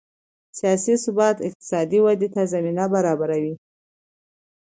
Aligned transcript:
سیاسي 0.59 0.93
ثبات 1.03 1.37
اقتصادي 1.47 1.99
ودې 2.01 2.27
ته 2.35 2.41
زمینه 2.53 2.85
برابروي 2.93 3.53